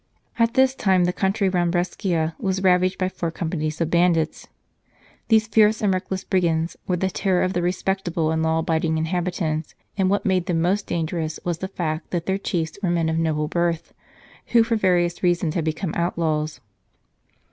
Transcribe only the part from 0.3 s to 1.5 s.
At this time the country